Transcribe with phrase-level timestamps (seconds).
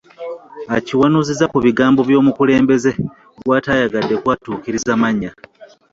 [0.77, 2.91] Akiwanuuzizza ku bigambo by'omukulembeze
[3.43, 5.29] gw'atayagadde kwatuukiriza mannya